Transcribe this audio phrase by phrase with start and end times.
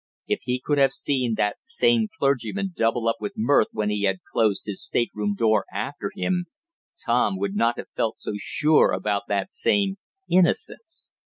[0.25, 4.23] If he could have seen that same "clergyman" double up with mirth when he had
[4.31, 6.45] closed his stateroom door after him,
[7.05, 11.11] Tom would not have felt so sure about that same "innocence."